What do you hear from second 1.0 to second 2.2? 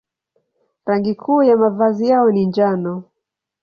kuu ya mavazi